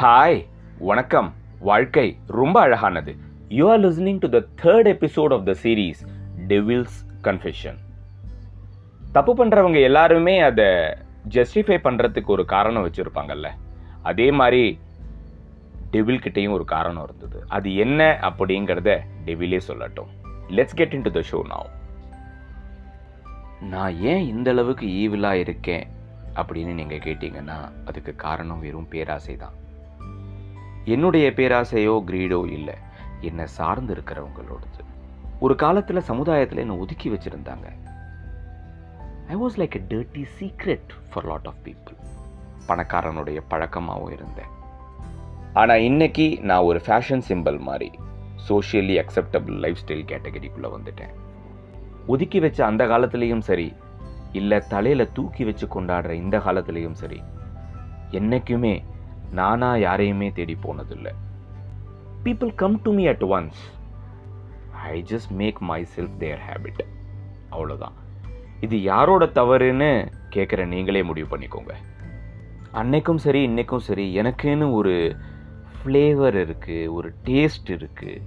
[0.00, 0.46] Hi
[0.78, 1.34] வணக்கம்.
[1.58, 3.16] வாழ்க்கை ரொம்ப அழகானது.
[3.48, 6.00] You are listening to the third episode of the series
[6.48, 7.78] devil's confession
[9.12, 10.64] தப்பு பண்ணுறவங்க எல்லாருமே அதை
[11.28, 13.46] ஜஸ்டிஃபை பண்ணுறதுக்கு ஒரு காரணம் வச்சுருப்பாங்கல்ல.
[14.02, 14.78] அதே மாதிரி
[15.90, 17.44] டெவில் கிட்டேயும் ஒரு காரணம் இருந்தது.
[17.48, 20.08] அது என்ன அப்படிங்கிறத டெவிலே சொல்லட்டும்.
[20.48, 21.68] Let's get into the show now
[23.60, 25.86] நான் ஏன் இந்த அளவுக்கு ஈவிலாக இருக்கேன்?
[26.42, 29.56] அப்படின்னு நீங்கள் கேட்டிங்கன்னா அதுக்கு காரணம் வெறும் பேராசை தான்.
[30.84, 32.74] என்னுடைய பேராசையோ கிரீடோ இல்லை.
[33.20, 34.82] என்னை சார்ந்து இருக்கிறவங்களோடது.
[35.40, 37.66] ஒரு காலத்தில் சமுதாயத்தில் என்னை ஒதுக்கி வச்சுருந்தாங்க.
[39.28, 41.98] I was like a dirty secret for lot of people
[42.68, 44.50] பணக்காரனுடைய பழக்கமாகவும் இருந்தேன்.
[45.52, 47.90] ஆனால் இன்னைக்கு நான் ஒரு ஃபேஷன் சிம்பிள் மாதிரி
[48.48, 51.14] சோஷியலி அக்செப்டபிள் லைஃப் ஸ்டைல் கேட்டகரிக்குள்ளே வந்துட்டேன்.
[52.06, 53.74] ஒதுக்கி வச்ச அந்த காலத்துலேயும் சரி
[54.32, 57.22] இல்லை தலையில் தூக்கி வச்சு கொண்டாடுற இந்த காலத்துலேயும் சரி
[58.10, 58.82] என்னைக்குமே
[59.32, 61.12] நானாக யாரையுமே தேடி போனதில்லை.
[62.24, 63.60] People come to me at once
[64.72, 65.58] I just make
[65.96, 66.82] myself their habit
[67.50, 67.96] அவ்வளோதான்
[68.60, 71.74] இது யாரோட தவறுன்னு கேட்குற நீங்களே முடிவு பண்ணிக்கோங்க.
[72.72, 75.16] அன்னைக்கும் சரி இன்னைக்கும் சரி எனக்குன்னு ஒரு
[75.76, 78.22] ஃப்ளேவர் இருக்குது ஒரு டேஸ்ட் இருக்குது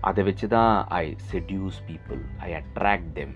[0.00, 3.34] அதை வச்சு தான் I seduce people I attract them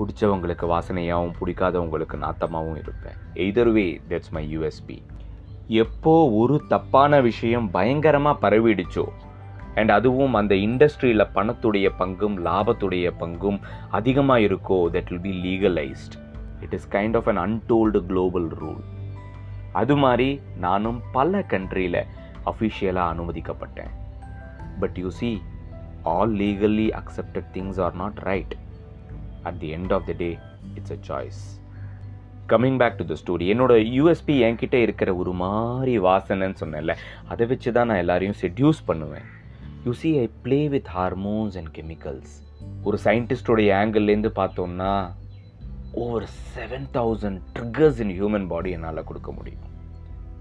[0.00, 3.16] பிடிச்சவங்களுக்கு வாசனையாகவும் பிடிக்காதவங்களுக்கு நாத்தமாகவும் இருப்பேன்.
[3.34, 4.98] எய்தர்வே தட்ஸ் மை யூஎஸ்பி
[5.66, 9.04] எப்போ ஒரு தப்பான விஷயம் பயங்கரமாக பரவிடுச்சோ
[9.74, 13.58] அண்ட் அதுவும் அந்த இண்டஸ்ட்ரியில் பணத்துடைய பங்கும் லாபத்துடைய பங்கும்
[13.90, 16.14] அதிகமாக இருக்கோ that will be legalized
[16.60, 18.82] it is kind of un untold global rule
[19.72, 22.00] அது மாதிரி நானும் பல கண்ட்ரியில்
[22.46, 23.92] அஃபிஷியலாக அனுமதிக்கப்பட்டேன்.
[24.80, 25.42] But you see
[26.02, 28.56] all legally accepted things are not right
[29.42, 30.38] at the end of the day
[30.74, 31.40] it's a choice
[32.48, 36.96] coming back to the story என்னோட USB என்கிட்ட இருக்கிற ஒரு மாதிரி வாசனைன்னு சொன்னேன்ல
[37.28, 39.26] அதை வச்சு தான் நான் எல்லாரையும் செட்யூஸ் பண்ணுவேன்.
[39.84, 42.32] You see I play with hormones and chemicals
[42.82, 45.12] ஒரு சயின்டிஸ்டோடைய ஆங்கிள்லேருந்து பார்த்தோம்னா
[45.92, 49.64] over seven thousand triggers in human body என்னால் கொடுக்க முடியும்.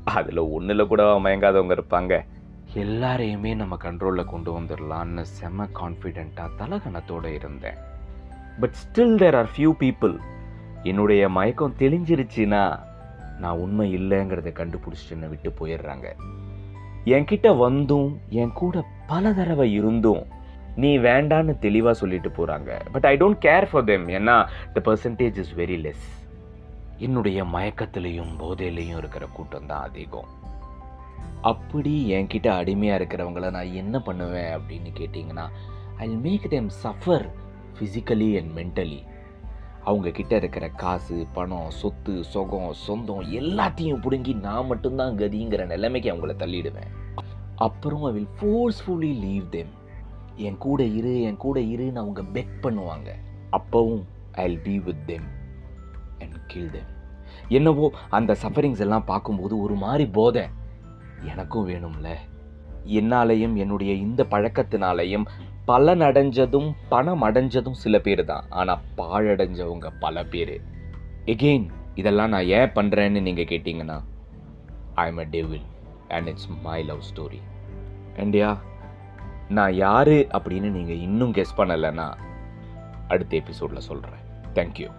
[0.03, 2.25] அதில் ஒன்றில் கூட மயங்காதவங்க இருப்பாங்க.
[2.73, 7.79] எல்லாரையுமே நம்ம கண்ட்ரோலில் கொண்டு வந்துடலான்னு செம கான்ஃபிடெண்ட்டாக தலகணத்தோடு இருந்தேன்.
[8.59, 10.15] But still there are few people
[10.83, 12.79] என்னுடைய மயக்கம் தெளிஞ்சிருச்சுன்னா
[13.39, 16.07] நான் உண்மை இல்லைங்கிறத கண்டுபிடிச்சிட்டு விட்டு போயிடுறாங்க.
[17.05, 20.25] என்கிட்ட வந்தும் என் கூட பல தடவை இருந்தும்
[20.75, 25.53] நீ வேண்டான்னு தெளிவாக சொல்லிட்டு போகிறாங்க but I don't care for them ஏன்னா the percentage is
[25.55, 26.07] very less
[26.97, 30.25] என்னுடைய மயக்கத்திலையும் போதையிலையும் இருக்கிற கூட்டம் தான் அதிகம்.
[31.41, 35.45] அப்படி என்கிட்ட அடிமையாக இருக்கிறவங்கள நான் என்ன பண்ணுவேன் அப்படின்னு கேட்டிங்கன்னா
[35.97, 37.27] I make them suffer
[37.79, 39.07] physically and mentally
[39.85, 46.91] அவங்கக்கிட்ட இருக்கிற காசு பணம் சொத்து சொகம் சொந்தம் எல்லாத்தையும் பிடுங்கி நான் மட்டும்தான் கதிங்கிற நிலைமைக்கு அவங்கள தள்ளிடுவேன்.
[47.55, 49.77] அப்புறம் I will forcefully leave them
[50.35, 53.09] என் கூட இரு என் கூட இருன்னு அவங்க பெக் பண்ணுவாங்க.
[53.51, 55.23] அப்பவும் I will be with them
[56.19, 56.97] and kill them
[57.47, 60.45] என்னவோ அந்த சஃபரிங்ஸ் எல்லாம் பார்க்கும்போது ஒரு மாதிரி போதை.
[61.21, 62.15] எனக்கும் வேணும்ல.
[62.85, 65.25] என்னாலையும் என்னுடைய இந்த பழக்கத்தினாலையும்
[65.69, 70.55] பலன் அடைஞ்சதும் பணம் அடைஞ்சதும் சில பேர் தான் ஆனால் பாழடைஞ்சவங்க பல பேர்.
[71.25, 73.97] எகெயின் இதெல்லாம் நான் ஏன் பண்ணுறேன்னு நீங்கள் கேட்டிங்கன்னா
[74.95, 75.65] I am a devil
[76.07, 77.41] and it's my love story
[78.17, 78.49] அண்ட்யா
[79.49, 82.07] நான் யார் அப்படின்னு நீங்கள் இன்னும் கெஸ் பண்ணலைன்னா
[83.07, 84.89] அடுத்த எபிசோடில் சொல்கிறேன் தேங்க்யூ